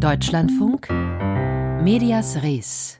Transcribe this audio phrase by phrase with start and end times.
[0.00, 0.88] Deutschlandfunk
[1.84, 2.98] Medias Res.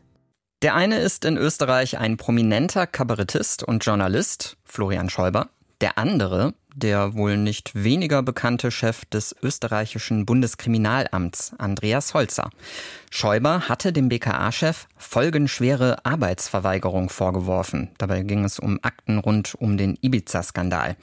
[0.60, 5.48] Der eine ist in Österreich ein prominenter Kabarettist und Journalist, Florian Schäuber.
[5.80, 12.50] Der andere, der wohl nicht weniger bekannte Chef des österreichischen Bundeskriminalamts, Andreas Holzer.
[13.10, 17.92] Schäuber hatte dem BKA-Chef folgenschwere Arbeitsverweigerung vorgeworfen.
[17.96, 20.96] Dabei ging es um Akten rund um den Ibiza-Skandal.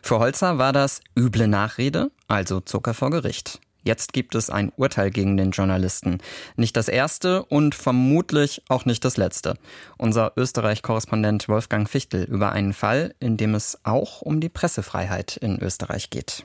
[0.00, 3.60] Für Holzer war das üble Nachrede, also Zucker vor Gericht.
[3.84, 6.18] Jetzt gibt es ein Urteil gegen den Journalisten.
[6.56, 9.54] Nicht das erste und vermutlich auch nicht das letzte.
[9.98, 15.60] Unser Österreich-Korrespondent Wolfgang Fichtel über einen Fall, in dem es auch um die Pressefreiheit in
[15.60, 16.44] Österreich geht.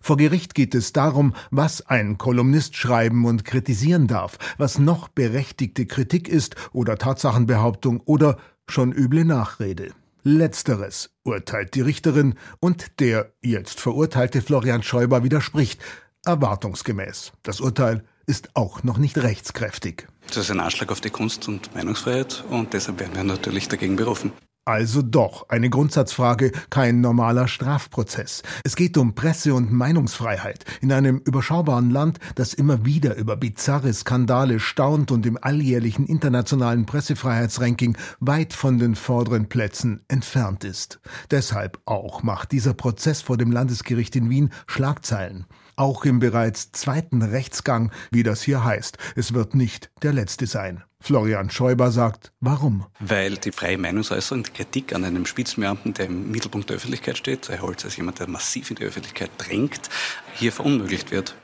[0.00, 5.86] Vor Gericht geht es darum, was ein Kolumnist schreiben und kritisieren darf, was noch berechtigte
[5.86, 8.36] Kritik ist oder Tatsachenbehauptung oder
[8.68, 9.92] schon üble Nachrede.
[10.22, 15.80] Letzteres urteilt die Richterin und der jetzt verurteilte Florian Schäuber widerspricht,
[16.26, 17.32] erwartungsgemäß.
[17.42, 20.08] Das Urteil ist auch noch nicht rechtskräftig.
[20.28, 23.96] Das ist ein Anschlag auf die Kunst- und Meinungsfreiheit und deshalb werden wir natürlich dagegen
[23.96, 24.32] berufen.
[24.66, 28.42] Also doch eine Grundsatzfrage, kein normaler Strafprozess.
[28.64, 33.92] Es geht um Presse- und Meinungsfreiheit in einem überschaubaren Land, das immer wieder über bizarre
[33.92, 40.98] Skandale staunt und im alljährlichen internationalen Pressefreiheitsranking weit von den vorderen Plätzen entfernt ist.
[41.30, 45.44] Deshalb auch macht dieser Prozess vor dem Landesgericht in Wien Schlagzeilen.
[45.76, 48.98] Auch im bereits zweiten Rechtsgang, wie das hier heißt.
[49.16, 50.84] Es wird nicht der letzte sein.
[51.00, 52.86] Florian Schäuber sagt, warum?
[53.00, 57.48] Weil die freie Meinungsäußerung, die Kritik an einem Spitzenbeamten, der im Mittelpunkt der Öffentlichkeit steht,
[57.48, 59.90] Herr Holz als jemand, der massiv in die Öffentlichkeit drängt,
[60.34, 61.34] hier verunmöglicht wird.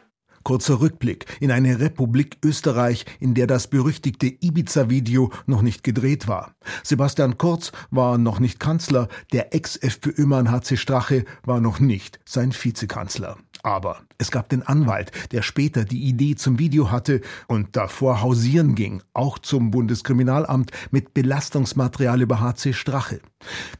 [0.42, 6.54] Kurzer Rückblick in eine Republik Österreich, in der das berüchtigte Ibiza-Video noch nicht gedreht war.
[6.82, 13.36] Sebastian Kurz war noch nicht Kanzler, der Ex-FPÖ-Mann HC Strache war noch nicht sein Vizekanzler.
[13.62, 18.74] Aber es gab den Anwalt, der später die Idee zum Video hatte und davor hausieren
[18.74, 23.20] ging, auch zum Bundeskriminalamt mit Belastungsmaterial über HC Strache.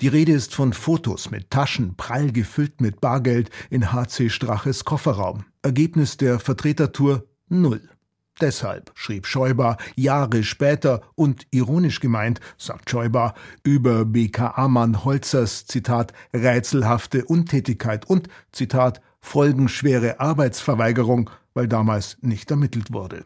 [0.01, 5.45] Die Rede ist von Fotos mit Taschen prall gefüllt mit Bargeld in HC Straches Kofferraum.
[5.63, 7.81] Ergebnis der Vertretertour null.
[8.41, 13.35] Deshalb schrieb Schäuber Jahre später und ironisch gemeint, sagt Schäuber,
[13.65, 23.25] über BKA-Mann Holzers, Zitat, rätselhafte Untätigkeit und, Zitat, folgenschwere Arbeitsverweigerung, weil damals nicht ermittelt wurde.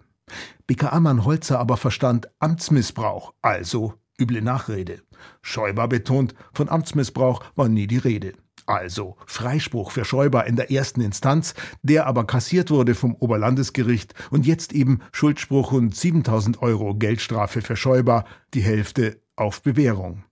[0.66, 5.02] BKA-Mann Holzer aber verstand Amtsmissbrauch, also üble Nachrede.
[5.42, 8.34] Schäuber betont, von Amtsmissbrauch war nie die Rede.
[8.66, 14.46] Also Freispruch für Schäuber in der ersten Instanz, der aber kassiert wurde vom Oberlandesgericht und
[14.46, 20.24] jetzt eben Schuldspruch und 7000 Euro Geldstrafe für Schäuber, die Hälfte auf Bewährung.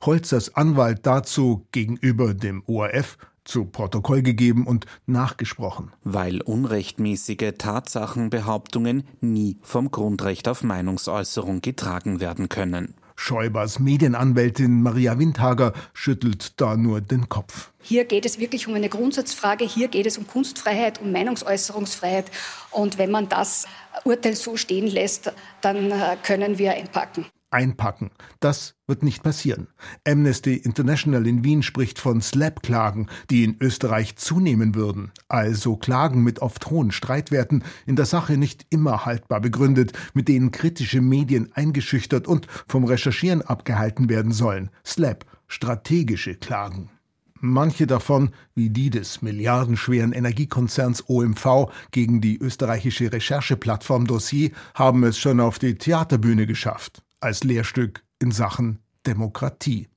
[0.00, 5.92] Holzers Anwalt dazu gegenüber dem ORF zu Protokoll gegeben und nachgesprochen.
[6.04, 12.94] Weil unrechtmäßige Tatsachenbehauptungen nie vom Grundrecht auf Meinungsäußerung getragen werden können.
[13.18, 17.70] Schäubers Medienanwältin Maria Windhager schüttelt da nur den Kopf.
[17.80, 19.64] Hier geht es wirklich um eine Grundsatzfrage.
[19.64, 22.30] Hier geht es um Kunstfreiheit, um Meinungsäußerungsfreiheit.
[22.70, 23.66] Und wenn man das
[24.04, 28.10] Urteil so stehen lässt, dann äh, können wir einpacken einpacken.
[28.40, 29.68] Das wird nicht passieren.
[30.06, 35.12] Amnesty International in Wien spricht von Slap-Klagen, die in Österreich zunehmen würden.
[35.28, 40.50] Also Klagen mit oft hohen Streitwerten, in der Sache nicht immer haltbar begründet, mit denen
[40.50, 44.70] kritische Medien eingeschüchtert und vom Recherchieren abgehalten werden sollen.
[44.84, 46.90] Slap, strategische Klagen.
[47.38, 55.18] Manche davon, wie die des milliardenschweren Energiekonzerns OMV gegen die österreichische Rechercheplattform Dossier, haben es
[55.18, 59.88] schon auf die Theaterbühne geschafft als Lehrstück in Sachen Demokratie.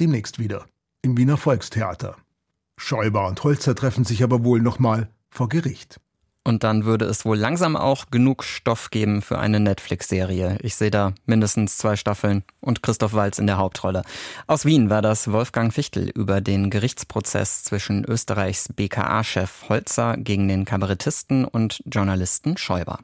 [0.00, 0.66] Demnächst wieder
[1.02, 2.16] im Wiener Volkstheater.
[2.76, 6.00] Schäuber und Holzer treffen sich aber wohl nochmal vor Gericht.
[6.48, 10.56] Und dann würde es wohl langsam auch genug Stoff geben für eine Netflix-Serie.
[10.62, 14.02] Ich sehe da mindestens zwei Staffeln und Christoph Walz in der Hauptrolle.
[14.46, 20.64] Aus Wien war das Wolfgang Fichtel über den Gerichtsprozess zwischen Österreichs BKA-Chef Holzer gegen den
[20.64, 23.00] Kabarettisten und Journalisten Schäuber.